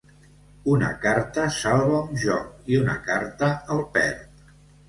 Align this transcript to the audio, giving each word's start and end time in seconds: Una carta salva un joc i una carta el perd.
Una 0.75 0.87
carta 1.03 1.43
salva 1.59 1.99
un 2.07 2.17
joc 2.25 2.73
i 2.73 2.81
una 2.87 2.99
carta 3.11 3.55
el 3.77 3.87
perd. 3.99 4.53